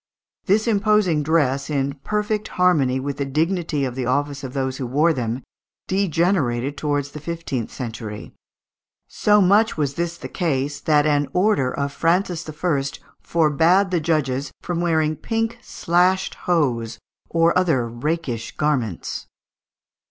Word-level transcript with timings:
This 0.47 0.67
imposing 0.67 1.21
dress, 1.21 1.69
in 1.69 1.93
perfect 2.03 2.47
harmony 2.57 2.99
with 2.99 3.17
the 3.17 3.23
dignity 3.25 3.85
of 3.85 3.93
the 3.93 4.07
office 4.07 4.43
of 4.43 4.53
those 4.53 4.77
who 4.77 4.87
wore 4.87 5.13
them, 5.13 5.43
degenerated 5.87 6.75
towards 6.75 7.11
the 7.11 7.19
fifteenth 7.19 7.71
century. 7.71 8.33
So 9.07 9.41
much 9.41 9.77
was 9.77 9.93
this 9.93 10.17
the 10.17 10.27
case, 10.27 10.79
that 10.79 11.05
an 11.05 11.27
order 11.33 11.71
of 11.71 11.93
Francis 11.93 12.49
I. 12.49 12.83
forbad 13.21 13.91
the 13.91 14.01
judges 14.01 14.51
from 14.59 14.81
wearing 14.81 15.15
pink 15.17 15.59
"slashed 15.61 16.33
hose" 16.33 16.97
or 17.29 17.55
other 17.55 17.87
"rakish 17.87 18.57
garments." 18.57 19.27